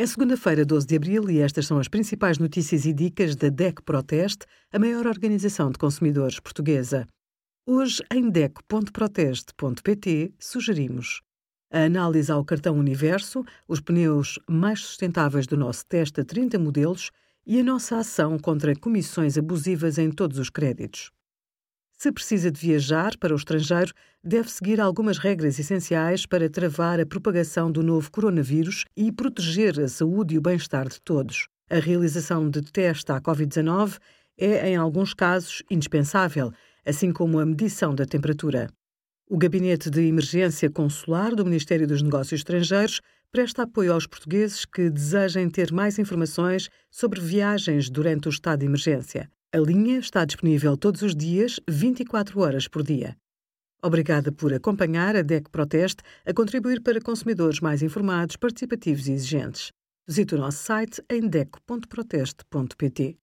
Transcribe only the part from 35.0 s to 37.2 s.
casos, indispensável, assim